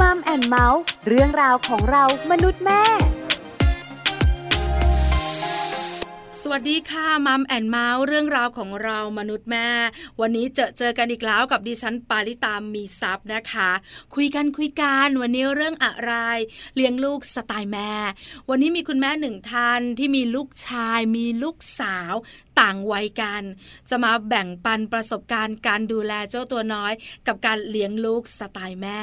[0.00, 2.82] Mom and Mouth เรื่องราวของเรามนุษย์แม่
[6.42, 9.68] สวัสดีค่ะ Mom and Mouth เรื่องราวของเรามนุษย์แม่
[10.20, 13.70] วันนี้เจอเจอกันอีกแล้วกับดิฉันปาริตามมีซับนะคะ
[14.14, 16.12] คุยกันคุยกันวันนี้เรื่องอะไร
[16.76, 17.92] เลี้ยงลูกสไตล์แม่
[18.48, 22.12] วันนี้มีคุณแม่หนึ่งท่านที่มีลูกชายมีลูกสาว
[22.60, 23.42] ต่างวัยกัน
[23.90, 26.92] จะมาแบ่งปันประสบการณ์การดูแลเจ้าตัวน้อย
[27.26, 29.02] กับการเลี้ยงลูกสไตล์แม่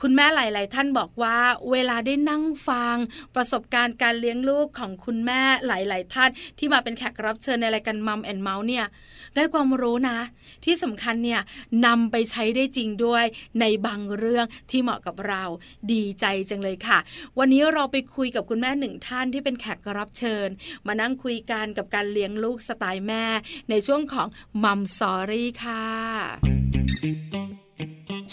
[0.00, 1.38] คุณแม่หลาย ๆ ท่านบอกว่า
[1.70, 2.96] เวลาได้นั่งฟัง
[3.34, 8.84] ประสบการณ์การเลี้ยงลูกของคุณแม่หลาย ๆ ท่าน ที่มาเป็นแขกรับเชิญในรายการมัมแอนเมาส์เนี่ย
[9.34, 10.18] ได้ความรู้นะ
[10.64, 11.40] ที่สำคัญเนี่ย
[11.86, 13.24] นำไปใช้ได้จริงด้วย
[13.60, 15.42] ในบางเรื่องที่เหมาะกับเรา
[15.92, 16.98] ดีใจจังเลยค่ะ
[17.38, 20.48] วันนี้เราไปคุยกับคุณแม่หนึ่งท่านที่เป็นแขกรับเชิญ
[20.86, 23.24] มานั่งคุยกันกับการเลี้ยงลูกสไตล์แม่
[23.70, 24.28] ในช่วงของ
[24.64, 25.84] Mom Story ค่ะ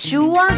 [0.05, 0.51] ช่วง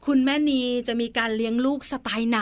[0.05, 2.39] คุณแม่นีจะมีการเลี้ยงลูกสไตล์ไหน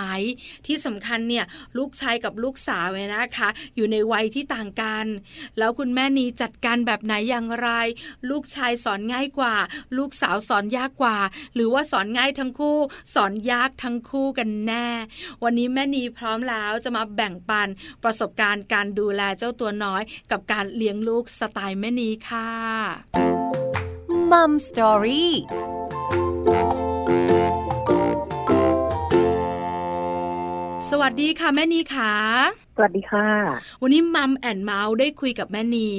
[0.65, 1.45] ที่สำคัญเนี่ย
[1.77, 5.05] ลูกชายกับลูกสาวเนี่ยนะคะ อยู่ในวัยที่ต่างกัน
[5.57, 7.69] แล้วคุณแม่นีจัดการแบบไหนอย่างไร
[8.29, 9.55] ลูกชายสอนง่ายกว่า
[9.97, 11.17] ลูกสาวสอนยากกว่า
[11.53, 12.77] หรือว่าสอนง่ายทั้งคู่
[13.15, 14.87] สอนยากทั้งคู่กันแน่
[15.43, 17.67] วันนี้แม่นีพร้อมแล้วจะมาแบ่งปัน
[18.03, 22.49] ประสบการณ์การดูแลเจ้าตัวน้อย กับการเลี้ยงลูกสไตล์แม่นีค่ะ
[24.31, 25.33] มัมสตอรี่
[30.91, 32.13] สวัสดีค่ะแม่นีค่ะ
[32.75, 33.27] สวัสดีค่ะ
[33.81, 35.89] วันนี้มัมแอนเมาส์ได้คุยกับแม่นี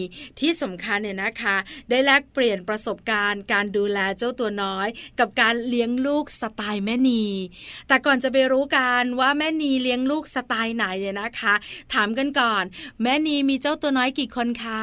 [0.40, 1.56] ที่สำคัญเนี่ยนะคะ
[1.88, 7.24] ได้แลกเปลี่ยนประสบการณ์ การดูแลเจ้าตัวน้อย กับการเลี้ยงลูกสไตล์แม่นี
[7.88, 11.54] แต่ก่อนจะไปรู้กันว่าแม่นีเลี้ยงลูกสไตล์ไหนเนี่ยนะคะ
[11.94, 12.62] ถามกันก่อน
[13.02, 14.82] แม่นีมีเจ้าตัวน้อยกี่คนคะ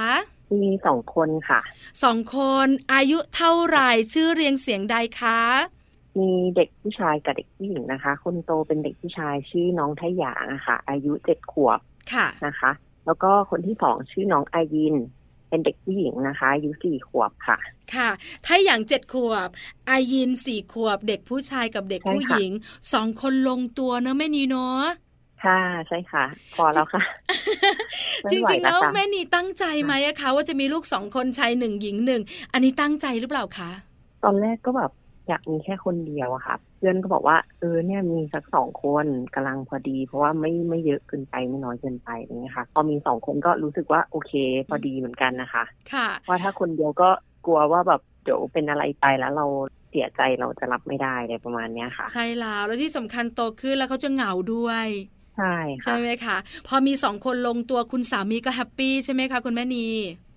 [0.61, 1.59] มีสองคนค่ะ
[2.03, 5.41] สองคนอายุเท่าไหร่ชื่อเรียงเสียงใดคะ
[6.19, 11.79] มีเด็กผู้ชายกับเด็กผู้หญิงนะคะ คนโตเป็นเด็กผู้ชายชื่อน้องไทหยางค่ะ อายุเจ็ดขวบ
[12.13, 12.71] ค่ะนะคะ
[13.05, 14.95] แล้วก็คนที่สองชื่อน้องอายิน
[15.49, 17.57] เป็นเด็กผู้หญิงนะคะอายุสี่ขวบค่ะ
[17.95, 18.09] ค่ะ
[18.45, 19.49] ถ้าอย่างเจ็ดขวบ
[19.89, 22.51] อายินสี่ขวบ เด็กผู้ชายกับเด็กผู้หญิง
[22.93, 24.81] สองคนลงตัวเนอะแม่นีเนาะ
[25.43, 26.25] ค่ะใช่ค่ะ
[26.55, 27.03] พอแล้วค่ะ
[28.31, 32.21] จริงๆแล้วแม่นีตั้งใจไหมอะคะว่าจะมีลูกสองคนชายหนึ่งหญิงหนึ่ง
[32.53, 33.71] อันนี้ตั้งใจหรือเปล่าคะ
[34.23, 34.91] ตอนแรกก็แบบ
[35.27, 39.05] อยากมีแค่คนเดียวอะค่ะเพื่อนก็บอกว่าเออเนี่ยมีสักสองคน
[39.35, 44.31] กำลังพอดี เพราะว่าไม่ไม่เยอะเกินไปไม่น้อยเกินไปอย่างเงี้ยค่ะพอมีสองคนก็รู้สึกว่าโอเค
[44.69, 45.63] พอดีเหมือนกันนะคะ
[45.93, 47.09] ค่ะว่าถ้าคนเดียวก็
[47.45, 49.45] กลัวว่าแบบเดี๋ยวเป็นอะไรไปแล้วเรา
[49.89, 54.87] เสียใจเราจะรับไม่ได้อะไรประมาณเนี้ยค่ะ ใช่แล้วแล้วที่สำคัญโตขึ้นแล้วเขาจะเหงาด้วย
[55.37, 56.37] ใช่ใช่ไหมคะ
[56.67, 59.87] พอมีสองคนลงตัวคุณสามีก็แฮปปี้ใช่ไหมคะคุณแม่นี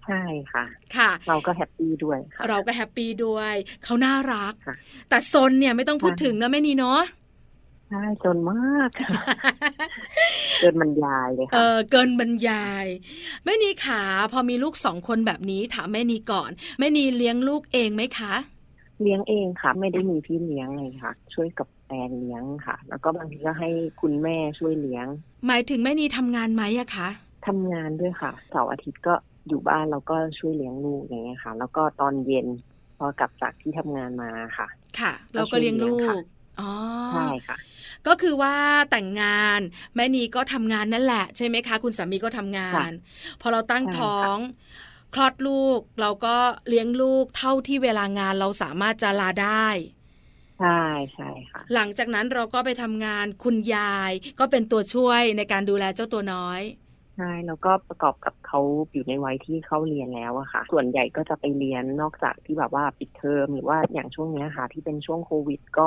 [0.09, 0.65] ใช่ค่ะ
[0.97, 3.55] ค่ะ เราก็แฮปปี้ด้วยเราก็แฮปปี้ด้วย
[3.85, 4.55] เขาน่ารัก
[5.09, 7.01] แต่ซนเนี่ยไม่ต้องพูดถึงนะแม่นีเนาะ
[7.91, 8.91] ใช่จนมาก
[10.61, 12.87] เกินบรรยายเลยค่ะเออเกินบรรยาย
[13.45, 14.03] แม่นีขา
[14.33, 18.35] พอมีลูกสองคนแบบนี้ถามแม่นีก่อนแม่นีเลี้ยงลูกเองไหมคะ
[19.03, 23.71] เลี้ยงเองค่ะ ไม่ได้มีพี่เลี้ยงเลยค่ะ ช่วยกับแฟนเลี้ยงค่ะ แล้วก็บางทีก็ให้
[24.01, 25.07] คุณแม่ช่วยเลี้ยง
[25.47, 27.09] หมายถึงแม่นีทำงานไหมอะคะ
[27.47, 29.15] ทำงานด้วยค่ะเสาร์อาทิตย์ก็
[29.49, 32.47] อยู่บ้านเราก็ช่วยเลี้ยงลูกอย่างเงี้ยค่ะ แล้วก็ตอนเย็น
[32.99, 34.69] พอกลับจากที่ทำงานมาค่ะ
[35.01, 36.23] ค่ะ เราก็เลี้ยงลูก
[36.61, 36.73] อ๋อ
[37.15, 37.57] ใช่ค่ะ
[38.07, 38.55] ก็คือว่า
[38.91, 39.61] แต่งงาน
[39.95, 42.91] แม่นีก็ทำงานนั่นแหละ ใช่ไหมคะ คุณสามีก็ทำงาน
[43.41, 44.37] พอเราตั้งท้อง
[45.15, 46.37] คลอดลูกเราก็
[46.69, 49.67] เลี้ยงลูกเท่าที่เวลางานเราสามารถจะลาได้
[50.61, 50.83] ใช่
[51.15, 56.61] ใช่ค่ะ หลังจากนั้นเราก็ไปทำงานคุณยายก็เป็นตัวช่วยในการดูแลเจ้าตัวน้อย
[57.19, 58.61] ใช่แล้วก็ประกอบกับเขา
[58.93, 65.87] อยู่ในวัยที่เขาเรียนแล้วอะค่ะ ส่วนใหญ่ก็จะไปเรียนนอกจากที่แบบว่าปิดเทอมหรือว่าอย่างช่วงนี้ค่ะ ที่เป็นช่วงโควิด ก็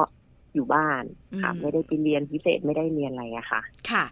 [0.54, 1.04] อยู่บ้าน
[1.42, 3.62] ค่ะไม่ได้ไปเรียนพิเศษไม่ได้เรียนอะไรอะค่ะ
[3.92, 4.04] ค่ะ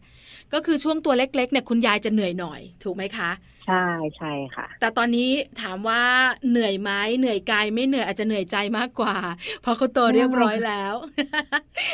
[0.54, 3.32] ก็คือช่วงตัวเล็กๆเนี่ยคุณยายจะเหนื่อยหน่อย ถูกไหมคะ
[3.68, 3.86] ใช่
[4.18, 5.30] ใช่ค่ะ แต่ตอนนี้
[5.62, 6.04] ถามว่า
[6.50, 9.16] เหนื่อยไหมเหนื่อยกายไม่เหนื่อยอาจจะเหนื่อยใจมากกว่า
[9.62, 10.94] เพราะเขาโตเรียบร้อยแล้ว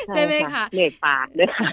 [0.09, 1.69] ใช่ไหมคะเหนื่อยปากด้วยค่ะ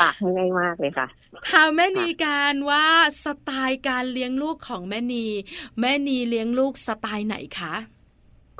[0.00, 1.06] ปากง่ายมากเลยค่ะ
[1.50, 2.86] ถามแม่นีการว่า
[3.24, 5.26] สไตล์การเลี้ยงลูกของแม่นี
[5.80, 7.74] แม่นีเลี้ยงลูกสไตล์ไหนคะ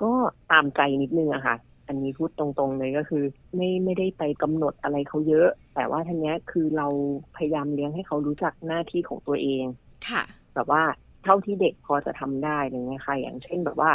[0.02, 0.12] ก็
[0.50, 1.56] ตามใจนิดนึงอะค่ะ
[1.88, 3.24] อันนี้พูดตรงๆเลยก็คือ
[3.56, 6.88] ไม่ไม่ได้ไปกำหนดอะไรเขาเยอะ แต่ว่าทีนี้คือเรา
[7.36, 9.64] พยายามเลี้ยงให้เขารู้จักหน้าที่ของตัวเอง
[10.08, 10.22] ค่ะ
[10.54, 10.82] แบบว่า
[11.24, 13.92] เท่าที่เด็กพอจะทำได้อะไรเงี้ยค่ะ อย่างเช่นแบบว่า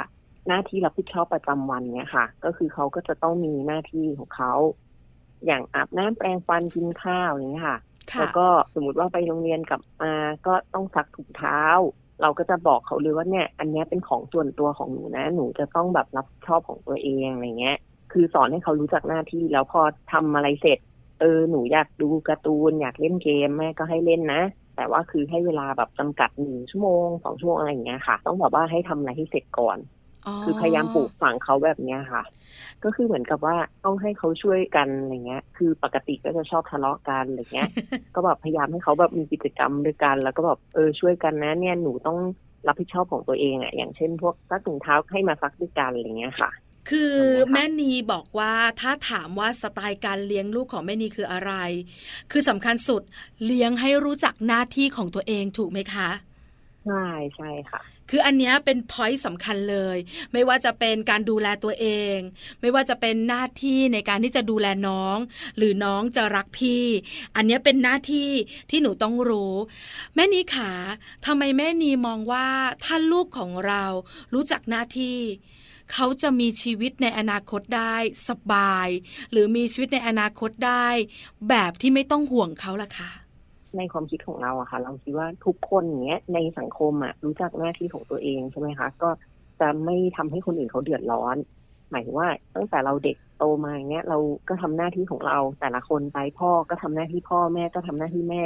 [0.47, 4.53] หน้าที่รับผิดชอบประจำวันเนี่ยค่ะ ก็คือเขาก็จะต้องมีหน้าที่ของเขา
[5.45, 7.79] อย่างอาบน้ำแปรงฟันกินข้าวอย่างเงี้ยค่ะ
[8.11, 10.13] ค่ะ แล้วก็สมมติว่าไปโรงเรียนกลับมา
[10.47, 11.61] ก็ต้องซักถุงเท้า
[12.21, 17.77] เราก็จะบอกเขาเลยว่าเนี่ย อันนี้เป็นของส่วนตัวของหนูนะ หนูจะต้องแบบรับผิดชอบของตัวเองอะไรเงี้ย
[18.11, 19.81] คือสอนให้เขารู้จักหน้าที่แล้วพอ
[20.11, 20.79] ทำอะไรเสร็จ
[21.19, 24.41] เออหนูอยากดูการ์ตูน อยากเล่นเกมแม่ก็ให้เล่นนะ
[24.75, 29.77] แต่ว่าคือให้เวลาแบบจำกัดหนึ่งชั่วโมงสองชั่วโมงอะไรอย่างเงี้ยค่ะ ต้องแบบว่าให้ทำอะไรให้เสร็จก่อน
[30.43, 32.23] คือพยายามปลูกฝังเขาแบบเนี้ยค่ะ
[32.83, 33.55] ก็คือเหมือนกับว่า
[33.85, 37.69] ต้องให้เขาช่วยกันอะไรเงี้ย คือปกติก็จะชอบทะเลาะกันอะไรเงี้ย
[38.15, 42.17] ก็แบบพยายามให้เขาแบบมีกิจกรรมด้วยกัน แล้วก็แบบเออช่วยกันนะเนี่ยหนูต้อง
[42.67, 46.49] รับผิดชอบของตัวเองอะอย่างเช่น พวกซักถุงเท้าให้มาซักด้วยกันอะไรเงี้ยค่ะ
[46.89, 51.53] คือใช่ไหมคะแม่นีบอกว่าถ้าถามว่าสไตล์การเลี้ยงลูกของแม่นีคืออะไร
[52.31, 53.01] คือสำคัญสุด
[53.45, 56.09] เลี้ยงให้รู้จักหน้าที่ของตัวเองถูกไหมคะ
[56.85, 57.05] ใช่
[57.35, 59.97] ใช่ค่ะ คืออันนี้เป็นพอยต์สำคัญเลย
[60.33, 62.17] ไม่ว่าจะเป็นการดูแลตัวเอง
[62.61, 65.17] ไม่ว่าจะเป็นหน้าที่ในการที่จะดูแลน้อง
[65.57, 66.85] หรือน้องจะรักพี่
[67.35, 68.29] อันนี้เป็นหน้าที่
[68.69, 69.55] ที่หนูต้องรู้
[70.15, 70.71] แม่นีขา
[71.25, 72.47] ทำไมแม่นีมองว่า
[72.83, 73.83] ถ้าลูกของเรา
[74.33, 75.19] รู้จักหน้าที่
[75.93, 77.95] เขาจะมีชีวิตในอนาคตได้
[78.29, 78.87] สบาย
[79.31, 80.87] หรือมีชีวิตในอนาคตได้
[81.49, 83.11] แบบที่ไม่ต้องห่วงเขาล่ะคะ
[83.77, 89.09] ในความคิดของเราอะค่ะ เราคิดว่าทุกคนอย่างเนี้ยในสังคมอะรู้จักหน้าที่ของตัวเองใช่ไหมคะ ก็
[89.59, 91.37] จะไม่ทำให้คนอื่นเขาเดือดร้อน
[91.89, 94.17] หมายว่าตั้งแต่เราเด็กโตมาอย่างเงี้ยเรา
[94.49, 98.43] ก็ทำหน้าที่ของเราแต่ละคนไปพ่อก็ทำหน้าที่พ่อแม่ก็ทำหน้าที่แม่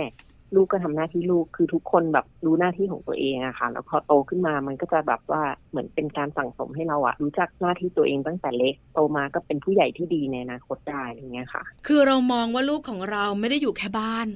[0.55, 14.27] ลูกก็ทำหน้าที่ลูกคือทุกคนแบบรู้หน้าที่ของตัวเองอะค่ะ แล้วพอโตขึ้นมามันก็จะแบบว่าเหมือนเป็นการสั่งสมให้เราอะรู้จักหน้าที่ตัวเองตั้งแต่เล็กโตมาก็เป็นผู้ใหญ่ที่ดีในอนาคตได้อย่างเงี้ยค่ะ คือเรามองว่าลูกของเราไม่ได้อยู่แค่บ้าน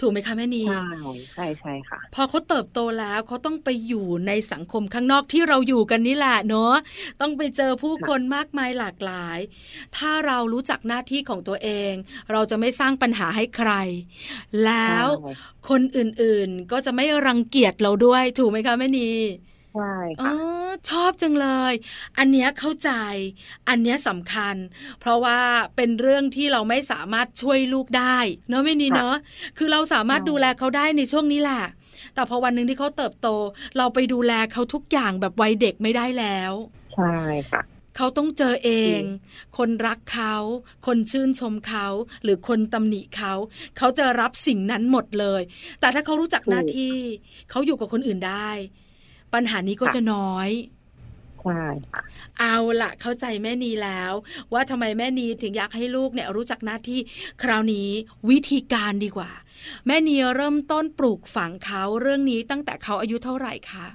[0.00, 0.86] ถูกไหมคะแม่นีใช่
[1.34, 6.74] ใช่ใช่ค่ะ พอเขาเติบโตแล้วเขาต้องไปอยู่ในสังคมข้างนอกที่เราอยู่กันนี่แหละเนาะ
[7.20, 9.38] ต้องไปเจอผู้คนมากมายหลากหลาย
[9.96, 11.92] ถ้าเรารู้จักหน้าที่ของตัวเอง
[12.32, 13.72] เราจะไม่สร้างปัญหาให้ใคร
[14.64, 15.32] แล้วใช่
[15.70, 19.10] คนอื่นๆก็จะไม่รังเกียจเราด้วย ถูกไหมคะแม่นี
[19.74, 20.34] ใช่อ๋ค่ะ
[20.66, 21.72] อชอบจังเลย
[22.18, 22.90] อันเนี้ยเข้าใจ
[23.68, 24.56] อันเนี้ยสำคัญ
[25.00, 25.40] เพราะว่า
[25.76, 28.18] เป็นเรื่องที่เราไม่สามารถช่วยลูกได้
[28.48, 29.14] เนาะไม่นี่ค่ะเนาะ
[29.58, 31.64] คือเราสามารถใช่ดูแลเขาได้ในช่วงนี้แหละ
[32.14, 33.28] แต่พอวันหนึ่งที่เขาเติบโต
[33.76, 36.52] เราไปดูแลเขาทุกอย่างแบบวัยเด็กไม่ได้แล้ว
[36.94, 37.14] ใช่
[37.50, 37.62] ค่ะ
[37.96, 39.04] เขาต้องเจอเองอืม
[39.58, 40.34] คนรักเขา
[40.86, 41.86] คนชื่นชมเขา
[42.22, 43.32] หรือคนตำหนิเขา
[43.78, 45.42] เขาจะรับสิ่งนั้นหมดเลย
[45.80, 46.94] แต่ถ้าเขารู้จักหน้าที่
[47.50, 48.50] เขาอยู่กับคนอื่นได้
[49.34, 50.50] ปัญหานี้ก็จะน้อย
[51.42, 52.02] ใช่ค่ะ
[52.38, 54.12] เอาละเข้าใจแม่นีแล้ว
[54.52, 57.00] ว่าทำไมแม่นีถึงอยากให้ลูกเนี่ยรู้จักหน้าที่
[57.42, 57.88] คราวนี้
[58.30, 59.30] วิธีการดีกว่า
[59.86, 63.86] แม่นีเริ่มต้นปลูกฝังเขาเรื่องนี้ตั้งแต่เขาอายุเท่าไหร่คะ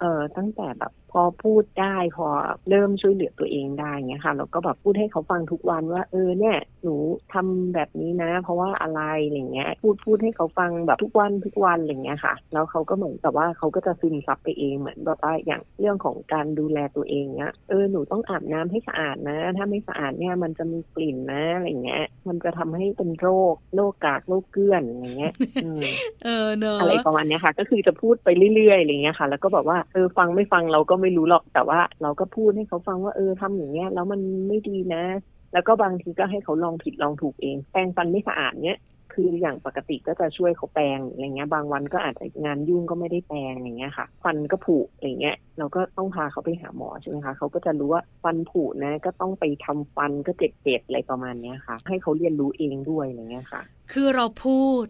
[0.00, 2.26] เออตั้งแต่แบบ พอพูดได้พอ
[2.70, 6.94] เริ่มช่วยเหลือตัวเองได้เงี้ยค่ะแล้วก็แบบพูดให้เขาฟังทุกวันว่า เออเนี่ยหนู
[7.32, 25.32] ทำแบบนี้นะ เพราะว่าอะไรอะไรเงี้ย พูดพูดให้เขาฟังแบบทุกวันทุกวันอะไรเงี้ยค่ะ แล้วเขาก็เหมือนกับว่าเขาก็จะซึมซับไปเองเหมือนแบบว่าอย่างเรื่องของการดูแลตัวเองเนี้ยเออหนูต้องอาบน้ำให้สะอาดนะ ถ้าไม่สะอาดเนี่ยมันจะมีกลิ่นนะอะไรเงี้ย มันจะทำให้เป็นโรคโรคกากโรคเกลื่อนอะไรเงี้ย
[25.64, 25.82] อืม
[26.24, 35.04] เออเนอะอะไรประมาณเนี้ยค่ะ ก็คือจะพูดไปเรื่อยๆอะไรเงี้ยค่ะ แล้วก็บอกว่าเออฟังไม่ฟังเราก็ไม่รู้หรอกแต่ว่า เราก็พูดให้เขาฟังว่าเออทำอย่างเงี้ยแล้วมันไม่ดีนะ
[35.52, 38.78] แล้วก็บางทีก็ให้เขาลองผิดลองถูกเอง แปรงฟันไม่สะอาดเนี้ย
[39.12, 54.84] คืออย่างปกติก็จะช่วยเขาแปรงอะไรเงี้ย บางวันก็อาจจะงานยุ่งก็ไม่ได้แปรงอย่างเงี้ยค่ะ ฟันก็ผุอะไรเงี้ย เราก็ต้องพาเขาไปหาหมอใช่ไหมคะเขาก็จะรู้ว่าฟันผุนะ ก็ต้องไปทำฟันก็เจ็บๆอะไรประมาณเนี้ยค่ะ ให้เขาเรียนรู้เองด้วยอะไรเงี้ยค่ะ คือเราพูด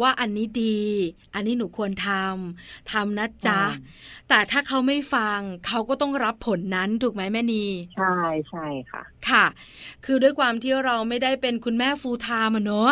[0.00, 0.80] ว่าอันนี้ดี
[1.34, 3.66] อันนี้หนูควรทำทำนะจ๊ะใช่
[4.28, 8.14] แต่ถ้าเขาไม่ฟังเขาก็ต้องรับผลนั้นถูกไหมแม่นีใช่
[8.48, 9.44] ใช่ค่ะ ค่ะ
[10.04, 12.90] คือด้วยความที่เราไม่ได้เป็นคุณแม่ฟูลไทม์อะเนอะ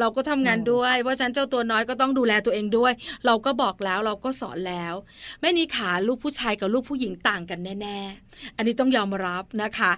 [0.00, 2.92] เราก็ทำงานอืมด้วย เพราะฉะนั้นเจ้าตัวน้อยก็ต้องดูแลตัวเองด้วย
[3.26, 4.94] เราก็บอกแล้วเราก็สอนแล้ว
[5.40, 9.92] แม่นีขาลูกผู้ชายกับลูกผู้หญิงต่างกันแน่ ๆ อันนี้ต้องยอมรับนะคะ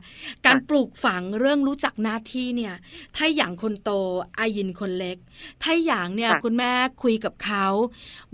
[0.47, 2.75] การปลูกฝังเรื่องรู้จักหน้าที่เนี่ย
[3.16, 3.90] ถ้าอย่างคนโต
[4.38, 5.16] อายินคนเล็ก
[5.62, 7.66] ถ้าอย่างเนี่ยค่ะคุณแม่คุยกับเขา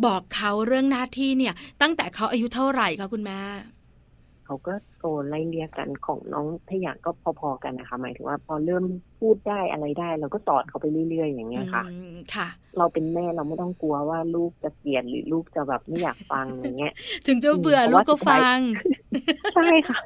[0.07, 3.41] บอกเขาเรื่องหน้าที่เนี่ย ตั้งแต่เขาอายุเท่าไหร่คะคุณแม่
[4.47, 7.11] เขาก็โตไล่เรียกกันของน้องทยานก็
[7.41, 8.85] พอๆกันนะคะ หมายถึงว่าพอเริ่ม
[9.21, 12.49] พูดได้อะไรได้ เราก็สอนเขาไปเรื่อยๆ อย่างเงี้ยค่ะอืมค่ะ
[12.79, 16.93] เราเป็นแม่เราไม่ต้องกลัวว่าลูกจะเกลียดหรือลูกจะแบบไม่อยากฟังอย่างเงี้ย
[17.27, 18.59] ถึงจะเบื่ออืมลูกก็เพราะว่าสุดท้ายฟัง
[19.55, 19.99] ใช่ค่ะ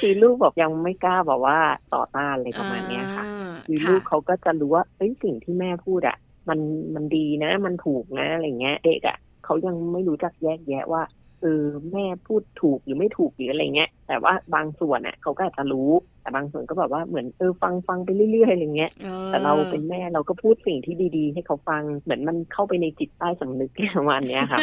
[0.00, 1.58] คือลูกบอกยังไม่กล้าบอกว่า
[1.94, 6.16] ต่อต้านอะไรประมาณเนี้ยค่ะอ่าคือค่ะลูกเขาก็จะรู้ว่าเอ้ยสิ่งที่แม่พูดอะ
[6.48, 6.60] มัน
[6.94, 11.02] มันดีนะ มันถูกนะอะไรเงี้ยเด็กอะเขายังไม่รู้จักแยกแยะว่า
[11.42, 24.58] เออแม่พูดถูกหรือไม่ถูกหรืออะไรเงี้ย แต่ว่าบางส่วนน่ะเขาก็อาจจะรู้ แต่บางส่วนก็แบบว่าเหมือนเออฟังฟังไปเรื่อยๆอะไรเงี้ยออแต่เราเป็นแม่เราก็พูดสิ่งที่ดีๆ ให้เขาฟังเหมือนมันเข้าไปในจิตใต้สำนึกประมาณเนี้ยค่ะ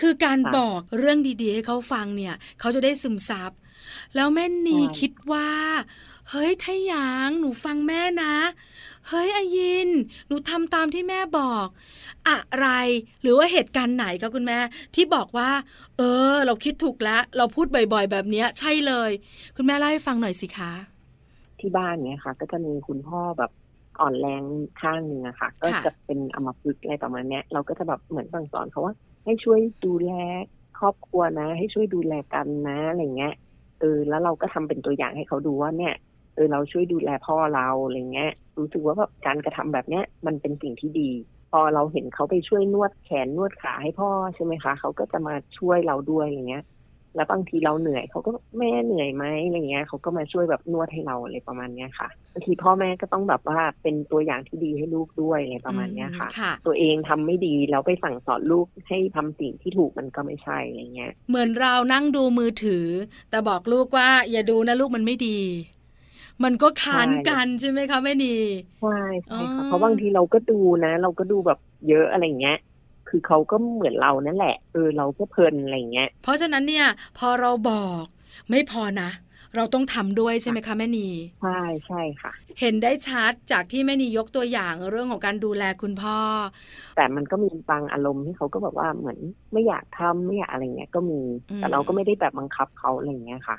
[0.00, 3.52] คือการค่ะบอกเรื่องดีๆ ให้เขาฟังเนี่ย เขาจะได้ซึมซับ
[4.14, 5.50] แล้วแม่นีใช่คิดว่า
[6.30, 8.34] เฮ้ยถ้าหยางหนูฟังแม่นะ
[9.08, 9.88] เฮ้ยอายิน
[10.28, 11.66] หนูทำตามที่แม่บอก
[12.28, 12.68] อะไร
[13.22, 14.58] หรือว่าเหตุการณ์ไหนคะคุณแม่
[14.94, 15.50] ที่บอกว่า
[15.98, 19.10] เออ เราคิดถูกแล้ว เราพูดบ่อยๆ แบบเนี้ย ใช่เลย
[19.56, 20.72] คุณแม่เล่าให้ฟังหน่อยสิคะ
[21.60, 23.50] ที่บ้านเนี้ยค่ะ ก็จะมีคุณพ่อแบบ
[24.00, 24.42] อ่อนแรง
[24.80, 30.12] ข้างหนึ่งอะค่ะ ก็จะเป็นอัมพฤกษ์อะไรประมาณเนี้ยเราก็จะแบบเหมือนสั่งสอนเขาว่า ให้ช่วยดูแล
[30.78, 33.34] ครอบครัวนะ ให้ช่วยดูแลกันนะอะไรเงี้ย
[33.78, 35.92] เออ แล้วเราก็ทำเป็นตัวอย่างให้เขาดูว่าเนี่ย
[36.34, 38.26] เออเราช่วยดูแลพ่อเราอะไรเงี้ย
[38.58, 41.02] รู้สึกว่าแบบการกระทำแบบเนี้ยมันเป็นสิ่งที่ดี
[41.50, 46.60] พอเราเห็นเขาไปช่วยนวดแขนนวดขาให้พ่อใช่ไหมคะเขาก็จะมาช่วยเราด้วยอย่างเงี้ย
[47.14, 62.86] แล้วบางทีเราเหนื่อยเขาก็แม่เหนื่อยไหมอะไรเงี้ยเขาก็มาช่วยแบบนวดให้เราอะไรประมาณเนี้ยค่ะบางทีพ่อแม่ก็ต้องแบบว่าเป็นตัวอย่างที่ดีให้ลูกด้วยอะไรประมาณเนี้ยค่ะอืมค่ะตัวเองทำไม่ดีแล้วไปสั่งสอนลูกให้ทำสิ่งที่ถูกมันก็ไม่ใช่อะไรเงี้ย เหมือนเรานั่งดูมือถือ
[63.30, 65.38] แต่บอกลูกว่าอย่าดูนะลูกมันไม่ดี
[66.44, 68.36] มันก็ค้านใช่กันใช่ไหมคะแม่นี
[68.80, 72.56] ใช่ใช่อ๋ค่ะอเพราะบางทีเราก็ดูนะ เราก็ดูแบบเยอะอะไรเงี้ย
[73.08, 76.86] คือเขาก็เหมือนเรานั่นแหละ เออเราก็เพลินอะไรเงี้ย เพราะฉะนั้นเนี่ย
[77.18, 78.04] พอเราบอก
[78.50, 79.10] ไม่พอนะ
[79.56, 81.08] เราต้องทำด้วยใช่ไหมคะแม่นี
[81.42, 86.18] ใช่ใช่ค่ะ เห็นได้ชัดจากที่แม่นียกตัวอย่างเรื่องของการดูแลคุณพ่อ
[86.96, 89.18] แต่มันก็มีบางอารมณ์ที่เขาก็แบบว่าเหมือน
[89.52, 91.20] ไม่อยากทำไม่อยากอะไรเงี้ยก็มี
[91.50, 93.58] อืมแต่เราก็ไม่ได้แบบบังคับเขาอะไรเงี้ยค่ะ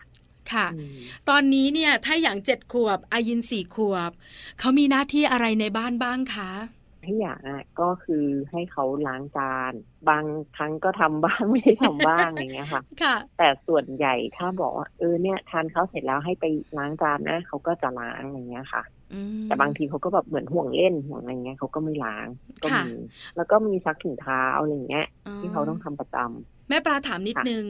[0.51, 0.97] ค่ะอืม
[1.29, 4.11] ตอนนี้เนี่ยถ้าอย่างเจ็ดขวบอายินสี่ขวบ
[4.59, 6.51] เขามีหน้าที่อะไรในบ้านบ้างคะ
[7.05, 9.73] ให้อย่างอะก็คือให้เขาล้างจาน
[10.09, 16.45] บางครั้งก็ทำบ้างไม่ได้ทำบ้างอย่างเงี้ยค่ะค่ะ แต่ส่วนใหญ่ถ้าบอกว่าเออเนี่ยทานข้าวเสร็จแล้วให้ไป
[16.77, 18.83] ล้างจานนะเขาก็จะล้างอย่างเงี้ยค่ะ
[19.13, 22.27] อืมแต่บางทีเขาก็แบบเหมือนห่วงเล่นห่วงอะไรเงี้ยเขาก็ไม่ล้าง
[22.61, 22.93] ก็ค่ะมี
[23.35, 25.07] แล้วก็มีซักถุงเท้าอะไรเงี้ย
[25.39, 27.65] ที่เขาต้องทำประจำ แม่ปลาถามนิดค่ะนึง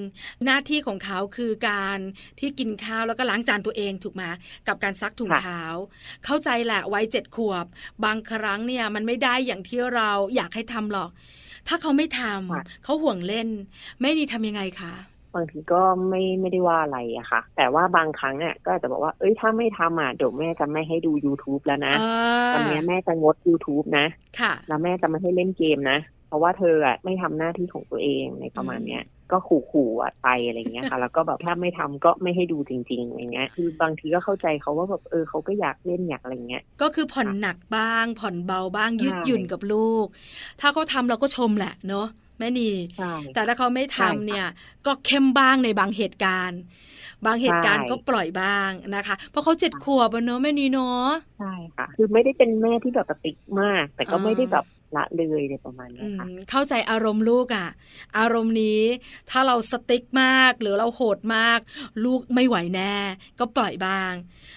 [0.45, 1.99] หน้าที่ของเขาคือการ
[2.39, 4.23] ที่กินข้าวแล้วก็ล้างจานตัวเองถูกไหม
[4.67, 5.61] กับการซักถุงเท้า
[6.25, 7.65] เข้าใจแหละวัยเจ็ดขวบ
[8.05, 11.09] บางครั้งเนี่ยมันไม่ได้อย่างที่เราอยากให้ทำหรอก
[11.67, 13.47] ถ้าเขาไม่ทำเขาห่วงเล่น
[14.01, 14.93] ไม่ดีทำยังไงคะ
[15.35, 24.05] บางทีก็ไม่ไม่ได้ว่าอะไรอะค่ะ แต่ว่าบางครั้งอะก็อาจจะบอกว่าเอ้ยถ้าไม่ทำอะเดี๋ยวแม่จะไม่ให้ดู YouTube แล้วนะอ่าวันนี้แม่จะงด YouTube นะ
[24.39, 40.07] ค่ะ แล้วแม่จะไม่ให้เล่นเกมนะ เพราะว่าเธออะไม่ทำหน้าที่ของตัวเองในประมาณเนี้ยก็ขู่ๆอะไปอะไรเงี้ยค่ะ แล้วก็แบบถ้าไม่ทำก็ไม่ให้ดูจริงๆอะไรเงี้ย คือบางทีก็เข้าใจเขาว่าแบบเออเขาก็อยากเล่นอยากอะไรเงี้ย ก็คือผ่อนหนักบ้าง ผ่อนเบาบ้างใช่ยืดหยุ่นกับลูก
[40.61, 42.07] ถ้าเขาทำเราก็ชมแหละเนาะ
[42.39, 44.45] แม่นีใช่แต่ถ้าเขาไม่ทำใช่ค่ะเนี่ย
[44.85, 46.59] ก็เข้มบ้างในบางเหตุการณ์
[47.25, 54.65] บางเหตุการณ์ใช่ก็ปล่อยบ้างนะคะ เพราะเขาเจ็ดขวบอะเนาะแม่นีเนาะใช่ค่ะ คือไม่ได้เป็นแม่ที่แบบปฏิกมาก แต่ก็อ่าไม่ได้แบบ
[54.95, 57.67] ละเลยอะไรประมาณเนี้อืยค่ะมเข้าใจอารมณ์ลูกอะ่ะ
[58.17, 58.81] อารมณ์นี้
[59.29, 61.59] ถ้าเราสติ๊กมากหรือเราโหดมาก
[62.05, 62.95] ลูกไม่ไหวแน่
[63.39, 64.13] ก็ปล่อยบ้าง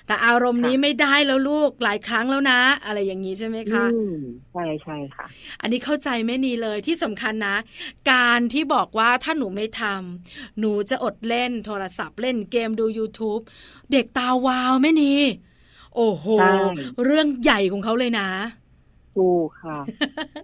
[0.07, 4.17] แต่อารมณ์นี้ค่ะไม่ได้แล้วลูกหลายครั้งแล้วนะ อะไรอย่างนี้ใช่ไหมคะอืม
[4.53, 5.27] ใช่ใช่ค่ะ
[5.61, 7.57] อันนี้เข้าใจแม่นีเลยที่สำคัญนะ
[8.13, 13.43] การที่บอกว่าถ้าหนูไม่ทำหนูจะอดเล่นโทรศัพท์เล่นเกมดู YouTube
[13.93, 15.15] เด็กตาวาวแม่นี
[15.97, 16.57] โอ้โหใช่
[17.05, 18.29] เรื่องใหญ่ของเขาเลยนะ
[19.17, 19.79] ถูกค่ะ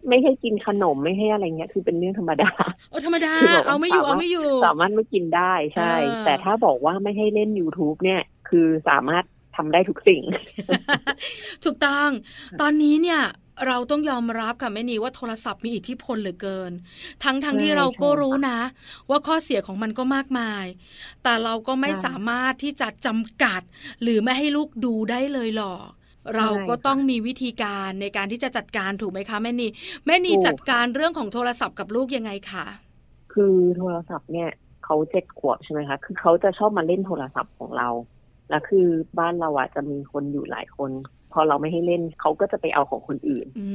[0.08, 2.50] ไม่ให้กินขนมไม่ให้อะไรเงี้ย คือเป็นเรื่องธรรมดา
[2.90, 9.24] โอ้ธรรมดาคือบอกว่าเอาไม่อยู่สามารถเอาไม่อยู่ สามารถไม่กินได้ใช่เออแต่ถ้าบอกว่าไม่ให้เล่น YouTube เนี่ย คือสามารถ
[9.56, 10.22] ทำได้ทุกสิ่ง
[11.64, 12.08] ถูกต้อง
[12.60, 13.22] ตอนนี้เนี่ย
[13.66, 16.72] เราต้องยอมรับค่ะแม่นีว่าโทรศัพท์มีอิทธิพลเหลือเกิน
[17.24, 18.58] ทั้งทั้งใช่ที่เราก็ใช่รู้นะ
[19.10, 20.64] ว่าข้อเสียของมันก็มากมาย
[21.22, 23.62] แต่เราก็ไม่ใช่สามารถที่จะจำกัด
[24.02, 25.82] หรือไม่ให้ลูกดูได้เลยหรอก
[26.36, 29.68] เราก็ใช่ค่ะต้องมีวิธีการในการที่จะจัดการถูกไหมคะแม่นี
[30.06, 32.66] แม่นีถูกจัดการเรื่องของโทรศัพท์กับลูกยังไงคะ
[33.32, 34.50] คือโทรศัพท์เนี่ย
[34.84, 37.88] เขาเจ็ดขวบใช่ไหมคะ คือเขาจะชอบมาเล่นโทรศัพท์ของเรา
[38.50, 38.86] แล้วคือ
[39.18, 40.90] บ้านเราอะจะมีคนอยู่หลายคน
[41.32, 43.66] พอเราไม่ให้เล่นเขาก็จะไปเอาของคนอื่นอื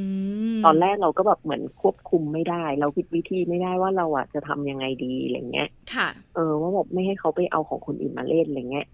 [0.57, 8.87] มตอนแรกเราก็แบบเหมือนควบคุมไม่ได้ เราคิดวิธีไม่ได้ว่าเราอะจะทำยังไงดีอะไรเงี้ย ค่ะ เออว่าแบบไม่ให้เขาไปเอาของคนอื่นมาเล่นอะไรเงี้ย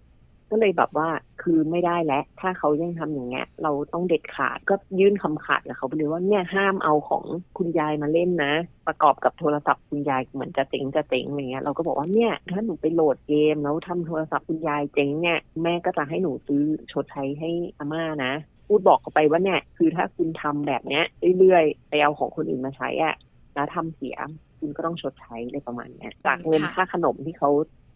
[0.52, 1.10] ก็เลยแบบว่า
[1.42, 7.24] คือไม่ได้แล้ว ถ้าเขายังทำอย่างเงี้ย เราต้องเด็ดขาดก็ยื่นคำขาดกับเขาไปเลยว่าเนี่ยห้ามเอาของ
[7.58, 8.54] คุณยายมาเล่นนะ
[8.88, 18.34] ประกอบกับโทรศัพท์คุณยายเหมือนจะเจ๋งจะเจ๋งอะไรเงี้ยเราก็บอกว่าเนี่ยถ้าหนูไปโหลดเกมแล้วทำโทรศัพท์คุณยายเจ๋งเนี่ยแม่ก็จะให้หนูซื้อชดใช้ให้อาม่านะ
[18.68, 21.04] พูดบอกเขาไปว่าเนี่ยคือถ้าคุณทำแบบเนี้ย
[21.40, 23.16] เรื่อยๆไปเอาของคนอื่นมาใช้อะ
[23.56, 24.16] แล้วทำเสีย
[24.60, 27.50] คุณก็ต้องชดใช้อะไรประมาณเนี้ยจากเงินค่าขนมที่เขา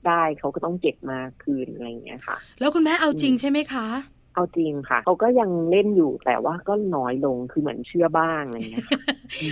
[0.08, 3.88] ได้เขาก็ต้องเก็บมาคืนอะไรอย่างเงี้ยค่ะ แล้วคุณแม่เอาจริงใช่ไหมคะ
[4.36, 9.02] เอาจริงค่ะเขาก็ยังเล่นอยู่แต่ว่าก็น้อยลงคือเหมือนเชื่อบ้างอะไรอย่างเงี้ยค่ะ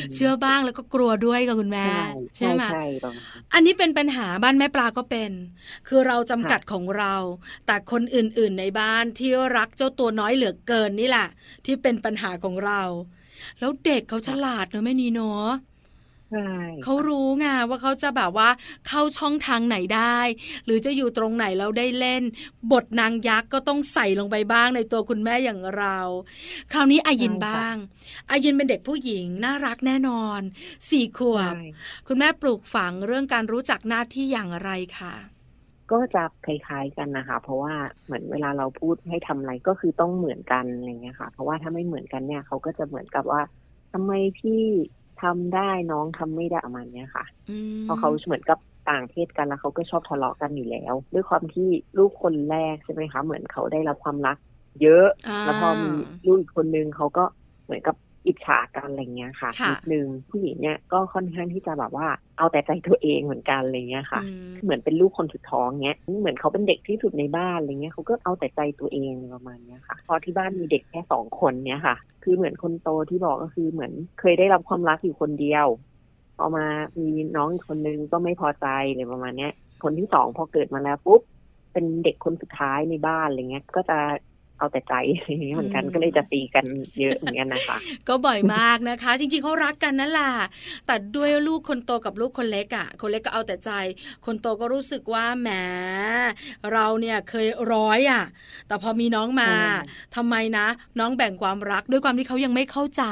[0.01, 1.85] มเชื่อบ้างแล้วก็กลัวด้วยกับคุณแม่
[2.37, 5.31] ใช่ไหมใช่ประมาณนั้นอันนี้เป็นปัญหาบ้านแม่ปลาก็เป็น
[5.87, 7.15] คือเราจำกัดของเรา
[7.65, 11.27] แต่คนอื่นๆในบ้านที่รักเจ้าตัวน้อยเหลือเกินนี่แหละ
[11.65, 12.81] ที่เป็นปัญหาของเรา
[13.59, 15.47] แล้วเด็กเขาฉลาดเนอะแม่นีเนาะ
[16.31, 16.49] ใช่
[16.83, 18.49] เขารู้ไงว่าเขาจะแบบว่า
[18.87, 20.19] เข้าช่องทางไหนได้
[20.65, 22.23] หรือจะอยู่ตรงไหนแล้วได้เล่น
[22.71, 25.97] บทนางยักษ์ก็ต้องใส่ลงไปบ้างในตัวคุณแม่อย่างเรา
[26.73, 27.75] คราวนี้อายินบ้าง
[28.31, 30.41] อายินเป็นเด็กผู้หญิงน่ารักแน่นอน
[30.89, 31.61] สี่ขวบใช่
[32.07, 34.69] คุณแม่ปลูกฝังเรื่องการรู้จักหน้าที่อย่างไร
[34.99, 35.15] คะ
[35.91, 37.73] ก็จะคล้ายๆกันนะคะ เพราะว่า
[38.05, 43.41] เหมือนเวลาเราพูดให้ทำอะไรก็คือต้องเหมือนกันอะไรเงี้ยค่ะ เพราะว่าถ้าไม่เหมือนกันเนี่ยเขาก็จะเหมือนกับว่า
[43.93, 44.61] ทำไมพี่
[45.21, 48.59] ทำได้น้องทำไม่ได้ประมาณเนี้ยค่ะอืมเพราะเขาเหมือนกับ
[48.89, 54.37] ต่างเพศกันแล้วเขาก็ชอบทะเลาะกันอยู่แล้ว ด้วยความที่ลูกคนแรกใช่ไหมคะ เหมือนเขาได้รับความรัก
[54.81, 55.91] เยอะาแล้วพอมี
[56.25, 57.23] ลูกอีกคนนึงเขาก็
[57.65, 57.95] เหมือนกับ
[58.27, 62.07] อิจฉากันอะไรเงี้ยค่ะค่ะนิดนึงผู้หญิงเนี่ยก็ค่อนข้างที่จะแบบว่า
[62.37, 75.67] เอาแต่ใจตัวเองเหมือนกันอะไรเงี้ยค่ะอืมเหมือนเป็นลูกคนสุดท้องเงี้ยเหมือนเขาเป็นเด็กที่สุดในบ้านอะไรเงี้ยเขาก็เอาแต่ใจตัวเองประมาณเนี้ยค่ะ พอที่บ้านมีเด็กแค่สองคนเนี้ยค่ะ คือเหมือนคนโตที่บอกก็คือเหมือนเคยได้รับความรักอยู่คนเดียว
[76.37, 76.65] พอมา
[76.99, 79.51] มีน้องอีกคนนึงก็ไม่พอใจเลยประมาณเนี้ย
[79.83, 81.21] คนที่สองพอเกิดมาแล้วปุ๊บ
[81.73, 83.99] เป็นเด็กคนสุดท้ายในบ้านอะไรเงี้ย ก็จะ
[84.59, 86.65] เอาแต่ใจอะไรเงี้ยเหมือนกันอืมก็เลยจะตีกัน
[86.99, 90.31] เยอะเหมือนกันนะคะ ก็บ่อยมากนะคะ จริงๆเขารักกันนั่นแหละ
[90.87, 93.71] แต่ด้วยลูกคนโตกับลูกคนเล็กอะ่ะ คนเล็กก็เอาแต่ใจ
[94.25, 95.49] คนโตก็รู้สึกว่าแหม
[96.73, 98.23] เราเนี่ยเคยร้อยอะ่ะ
[98.67, 99.67] แต่พอมีน้องมาใช่
[100.15, 100.67] ทำไมนะ
[100.99, 103.03] น้องแบ่งความรักด้วยความที่เขายังไม่เข้าใจ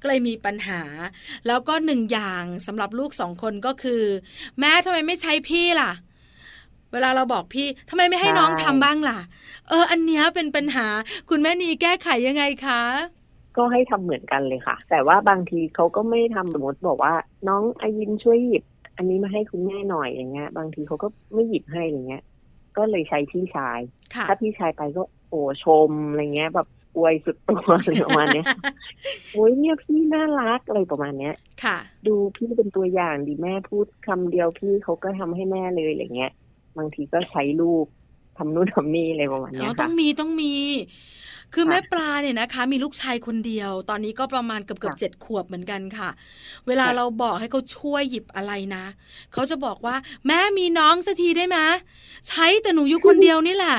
[0.00, 0.82] ก็เลยมีปัญหา
[1.46, 4.02] แล้วก็หนึ่งอย่างสำหรับลูกสองคนก็คือ
[4.60, 5.90] แม่ทำไมไม่ใช้พี่ล่ะ
[6.94, 9.18] เวลาเราบอกพี่ทำไมไม่ให้น้องทำบ้างล่ะ
[9.68, 10.86] เออ อันเนี้ยเป็นปัญหา
[11.30, 12.80] คุณแม่นีแก้ไขยังไงคะ
[13.56, 17.14] ก็ให้ทำเหมือนกันเลยค่ะ แต่ว่าบางทีเขาก็ไม่ทำสมมติบอกว่า
[17.48, 18.64] น้องอายินช่วยหยิบ
[18.96, 22.22] อันนี้มาให้คุณแม่หน่อยอย่างเงี้ย บางทีเขาก็ไม่หยิบให้อย่างเงี้ย
[22.76, 23.80] ก็เลยใช้พี่ชาย
[24.14, 28.46] ค่ะถ้าพี่ชายไปก็โอ้ชมอะไรเงี้ยแบบอวยสุดตัวอะไรประมาณเนี้ย
[29.32, 31.76] โอ้ยเนี่ยพี่น่ารักอะไรประมาณเนี้ย ค่ะ
[32.06, 36.32] ดูพี่เป็นตัวอย่างดีแม่พูดคำเดียวพี่เขาก็ทำให้แม่เลยอะไรเงี้ย
[36.78, 37.86] บางทีก็ใช้ลูก
[38.36, 40.52] ทำนู่นทำนี่อะไรประมาณอ๋เนี้อยต้ค่ะองมีต้องมี
[41.54, 46.10] คือค่ะแม่ปลาเนี่ยนะคะ มีลูกชายคนเดียว ตอนนี้ก็ประมาณเกือบเกือบค่ะเจ็ดขวบเหมือนกันค่ะ
[46.66, 48.84] เวลาค่ะเราบอกให้เขาช่วยหยิบอะไรนะ
[49.32, 51.58] เขาจะบอกว่า แม่มีน้องสักทีได้ไหม
[52.28, 53.76] ใช้แต่หนูอยู่คนเดียวนี่แหละ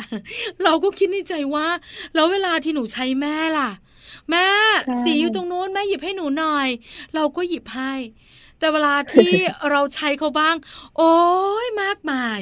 [0.63, 1.67] เราก็คิดในใจว่า
[2.15, 3.71] แล้วเวลาที่หนูใช้แม่ล่ะ
[4.31, 4.47] แม่
[4.86, 6.67] ใช่สีอยู่ตรงนู้นแม่หยิบให้หนูหน่อย
[7.15, 7.93] เราก็หยิบให้
[8.60, 9.34] แต่เวลาที่
[9.69, 10.55] เราใช้เขาบ้าง
[10.97, 11.13] โอ้
[11.65, 12.39] ยมากมาย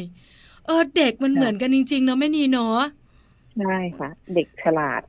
[0.65, 2.79] เออเด็กมันเหมือนกันจริงๆเนาะแม่นีเนาะ
[3.59, 5.01] ใช่ค่ะ เด็กฉลาด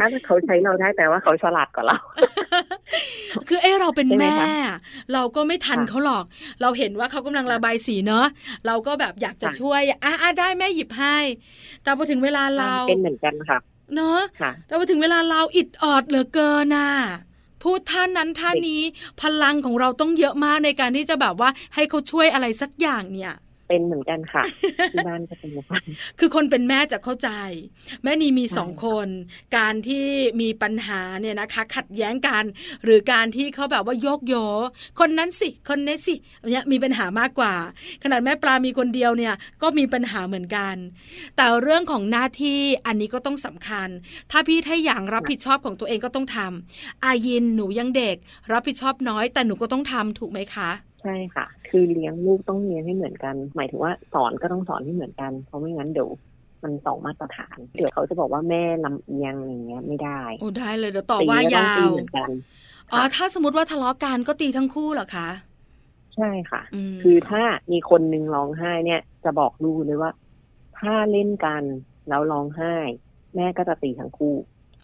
[0.00, 1.98] ถ้าเขาใช้เราได้แต่ว่าเขาฉลาดกว่าเรา
[3.48, 4.46] คือเอ้เราเป็นใช่ไหมแม่คะ
[5.12, 6.24] เราก็ไม่ทันค่ะเขาหรอก
[6.62, 8.26] เราเห็นว่าเขากำลังระบายสีเนอะ
[8.66, 11.16] เราก็แบบอยากจะค่ะช่วยอะอะได้แม่หยิบให้
[11.82, 13.58] แต่พอถึงเวลาเราเป็นเหมือนกันค่ะ
[13.94, 16.90] เนอะค่ะแต่พอถึงเวลาเราอิดออดเหลือเกินน่ะ
[17.62, 18.82] พูดท่านนั้นท่านนี้
[19.20, 23.32] พลังของเราต้องเยอะมากในการที่จะแบบว่าให้เขาช่วยอะไรสักอย่างเนี่ย
[23.70, 24.42] เป็นเหมือนกันค่ะ
[24.92, 25.82] ที่บ้านก็เป็นเหมือนกัน
[26.18, 27.30] คือคนเป็นแม่จะเข้าใจ
[28.02, 29.08] แม่นีมีใช่สองคน
[29.56, 30.06] การที่
[30.40, 32.44] มีปัญหาเนี่ยนะคะ ขัดแย้งกัน
[32.84, 34.34] หรือการที่เขาแบบว่าโยกโย
[34.98, 36.14] คนนั้นสิ คนนี้สิ
[36.50, 37.54] เนี่ยมีปัญหามากกว่า
[38.02, 40.74] ขนาดแม่ปลามีคนเดียวเนี่ยก็มีปัญหาเหมือนกัน
[41.36, 43.88] แต่เรื่องของหน้าที่อันนี้ก็ต้องสำคัญ
[44.30, 48.16] ถ้าพี่ถ้าอย่างรับผิดชอบของตัวเองก็ต้องทำอายินหนูยังเด็ก
[48.52, 56.08] รับผิดชอบน้อย แต่หนูก็ต้องทำถูกไหมคะ ใช่ค่ะ คือเลี้ยงลูกต้องเลี้ยงให้เหมือนกัน หมายถึงว่าสอนก็ต้องสอนให้เหมือนกัน เพราะไม่งั้นเดี๋ยว
[56.62, 62.30] มันสองมาตรฐาน เดี๋ยวเขาจะบอกว่าแม่ลำเอียงอย่างเงี้ยไม่ได้โอ้ได้เลยเดี๋ยวต่อตีว่าก็ต้องยาตีวเหมือนกัน
[62.92, 65.28] อ๋อถ้าสมมติว่าทะเลาะกันก็ตีทั้งคู่เหรอคะ
[66.16, 70.10] ใช่ค่ะมคือถ้ามีคนหนึ่งร้องไห้เนี่ย จะบอกลูกเลยว่า
[70.78, 71.62] ถ้าเล่นกัน
[72.08, 72.74] แล้วร้องไห้
[73.36, 74.34] แม่ก็จะตีทั้งคู่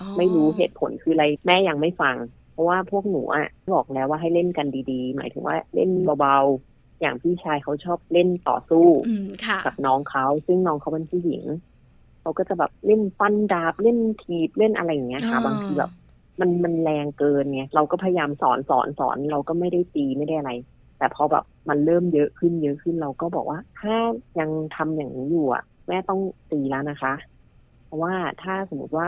[0.01, 2.17] อ๋อไม่รู้เหตุผลคืออะไรแม่ยังไม่ฟัง
[2.57, 5.91] เพราะว่าพวกหนูอะบอกแล้วว่าให้เล่นกันดีๆ หมายถึงว่าเล่น
[6.21, 11.43] เบาๆ อย่างพี่ชายเขาชอบเล่นต่อสู้อืมค่ะกับน้องเขาซึ่งน้องเขาเป็นผู้หญิง
[12.21, 15.91] เขาก็จะแบบเล่นฟันดาบเล่นทีบเล่นอะไรอย่างเงี้ยค่ะอ่าบางทีแบบ
[16.41, 20.53] มันมันแรงเกินไงเราก็พยายามสอนสอนสอนเราก็ไม่ได้ตีไม่ได้อะไร
[20.99, 23.95] แต่พอแบบมันเริ่มเยอะขึ้นเยอะขึ้นเราก็บอกว่า ถ้า
[24.39, 27.13] ยังทำอย่างนี้อยู่อะ แม่ต้องตีแล้วนะคะ
[27.85, 29.07] เพราะว่าถ้าสมมติว่า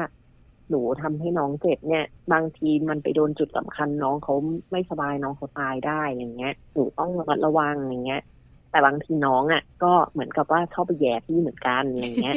[0.70, 4.34] หนูทำให้น้องเจ็บเนี่ย บางทีมันไปโดนจุดสำคัญน้องเขา
[4.70, 8.22] ไม่สบายน้องเขาตายได้อย่างเงี้ยหนูต้องระมัดระวังอย่างเงี้ย
[8.70, 12.34] แต่บางทีน้องอะ ก็เหมือนกับว่าชอบไปแย่พี่เหมือนกันอย่างเงี้ย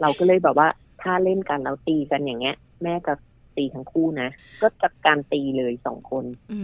[0.00, 0.68] เราก็เลยแบบว่า
[1.02, 3.14] ถ้าเล่นกันแล้วตีกันอย่างเงี้ย แม่จะ
[3.56, 4.28] ตีทั้งคู่นะ
[4.62, 6.60] ก็จัดการตีเลยสองคนอื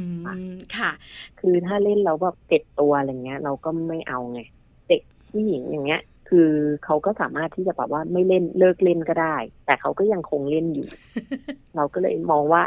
[0.53, 0.91] มค่ะ
[1.41, 4.41] คือถ้าเล่นแล้วแบบเจ็ดตัวอะไรเงี้ย เราก็ไม่เอาไง
[4.89, 6.51] เด็กผู้หญิงอย่างเงี้ย คือ
[6.85, 9.37] เขาก็สามารถที่จะแบบว่าไม่เล่นเลิกเล่นก็ได้
[9.67, 10.89] แต่เขาก็ยังคงเล่นอยู่
[11.77, 12.63] เราก็เลยมองว่า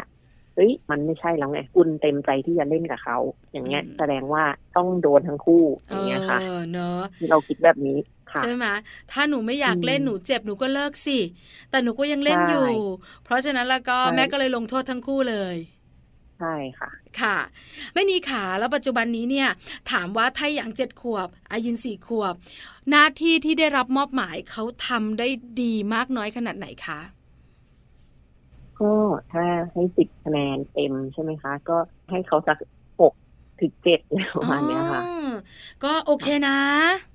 [0.54, 3.18] เฮ้ยมันไม่ใช่แล้วไงคุณเต็มใจที่จะเล่นกับเขา
[3.52, 4.44] อย่างเงี้ยอืมแสดงว่า
[4.76, 7.98] ต้องโดนทั้งคู่อเอย่างเงี้ยค่ะอเนอะเราคิดแบบนี้
[8.32, 8.66] ค่ะใช่ไหม
[9.12, 11.18] ถ้าหนูไม่อยากเล่นอืมหนูเจ็บหนูก็เลิกสิ
[11.70, 12.70] แต่หนูก็ยังเล่นใช่อยู่
[13.24, 15.56] เพราะฉะนั้นแล้วก็ใช่แม่ก็เลยลงโทษทั้งคู่เลย
[16.42, 17.36] ใช่ค่ะ ค่ะ
[17.92, 19.48] แม่นีขาแล้วปัจจุบันนี้เนี่ย
[19.90, 22.34] ถามว่าถ้าอย่างเจ็ดขวบ อายินสี่ขวบ
[22.90, 25.28] หน้าที่ที่ได้รับมอบหมายเขาทำได้
[25.62, 27.00] ดีมากน้อยขนาดไหนคะ
[28.80, 28.92] ก็
[29.32, 31.76] ถ้าให้สิบคะแนนเต็มใช่ไหมคะ ก็
[32.10, 32.58] ให้เขาสัก
[33.00, 33.12] หก
[33.60, 34.00] ถึงเจ็ด
[34.36, 35.32] ประมาณเนี้ยค่ะอ๋อ
[35.84, 36.58] ก็โอเคนะ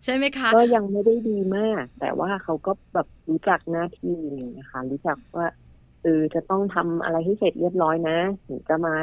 [0.04, 5.46] ใช่ไหมคะ ก็ยังไม่ได้ดีมาก แต่ว่าเขาก็แบบรู้จักหน้าที่อะไรอย่างเงี้ยค่ะรู้จักว่า
[6.08, 8.18] เออจะต้องทำอะไรให้เสร็จเรียบร้อยนะ
[8.48, 8.96] ถึงจะมา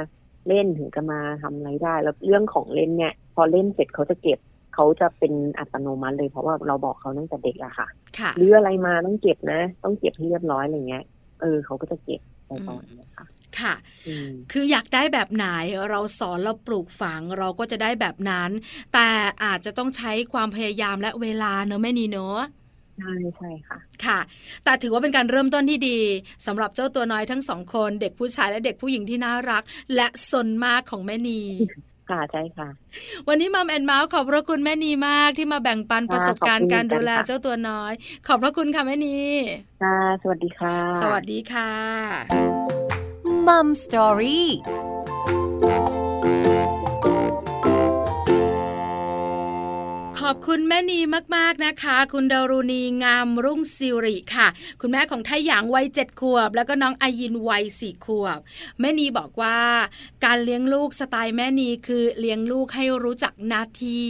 [0.49, 4.38] เล่นถึงจะมาทำอะไรได้ แล้วเรื่องของเล่นเนี่ย พอเล่นเสร็จเขาจะเก็บ
[4.75, 7.88] เขาจะเป็นอัตโนมัติเลยเพราะว่าเราบอกเขาตั้งแต่เด็กอะค่ะ
[8.19, 11.05] ค่ะหรืออะไรมาต้องเก็บนะ ต้องเก็บให้เรียบร้อยอะไรเงี้ย
[11.40, 13.27] เออเขาก็จะเก็บไปก่อนนะคะ
[13.61, 13.75] ค่ะ
[14.07, 15.47] อืมคืออยากได้แบบไหน
[15.90, 18.51] เราสอนเราปลูกฝังเราก็จะได้แบบนั้น
[18.93, 19.09] แต่
[19.45, 22.40] อาจจะต้องใช้ความพยายามและเวลาเนอะแม่นีเนอะ
[22.98, 24.18] ใช่ใช่ค่ะ ค่ะ
[24.64, 25.98] แต่ถือว่าเป็นการเริ่มต้นที่ดี
[26.46, 29.62] สำหรับเจ้าตัวน้อยทั้งสองคน เด็กผู้ชายและเด็กผู้หญิงที่น่ารัก
[29.94, 31.42] และสนมากของแม่นี
[32.11, 32.68] ค่ะใช่ค่ะ
[33.28, 37.92] วันนี้มัมแอนเมาส์ขอบพระคุณแม่นีมากที่มาแบ่งปันประสบการณ์ขอบคุณการดูแลค่ะเจ้าตัวน้อย
[38.26, 39.18] ขอบพระคุณค่ะแม่นี
[39.83, 41.70] ค่ะสวัสดีค่ะ สวัสดีค่ะ
[43.46, 44.48] มัมสตอรี่
[50.29, 51.01] ขอบคุณแม่นี
[51.37, 54.49] มากๆนะคะ คุณดารุณีงามรุ่งสิริค่ะ
[54.81, 58.39] คุณแม่ของไทหยางวัยเจ็ดขวบ แล้วก็น้องอายินวัยสี่ขวบ
[58.81, 59.59] แม่นีบอกว่า
[60.25, 64.07] การเลี้ยงลูกสไตล์แม่นีคือเลี้ยงลูกให้รู้จักหน้าที่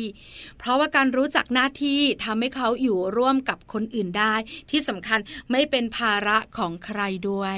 [0.59, 4.35] เพราะว่าการรู้จักหน้าที่ทำให้เขาอยู่ร่วมกับคนอื่นได้
[4.71, 5.19] ที่สำคัญ
[5.51, 7.01] ไม่เป็นภาระของใคร
[7.31, 7.57] ด้วย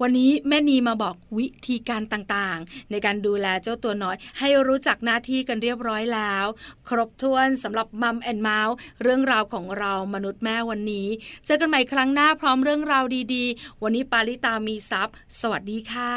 [0.00, 6.46] วันนี้แม่นีมาบอกวิธีการต่างๆ ในการดูแลเจ้าตัวน้อย ให้รู้จักหน้าที่กันเรียบร้อยแล้ว
[6.88, 11.08] ครบถ้วนสำหรับมัมแอนเมาส์เรื่องราวของเรามนุษย์แม่วันนี้
[11.46, 13.04] เจอกันใหม่ครั้งหน้าพร้อมเรื่องราว
[13.34, 16.14] ดีๆ วันนี้ปาริตามีซัพ์สวัสดีค่ะ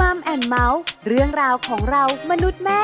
[0.00, 2.82] มัมแอนเมาส์เรื่องราวของเรามนุษย์แม่